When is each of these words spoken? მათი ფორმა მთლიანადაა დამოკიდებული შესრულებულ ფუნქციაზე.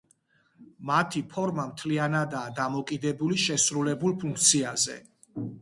მათი 0.89 1.21
ფორმა 1.33 1.65
მთლიანადაა 1.73 2.55
დამოკიდებული 2.63 3.39
შესრულებულ 3.47 4.19
ფუნქციაზე. 4.25 4.99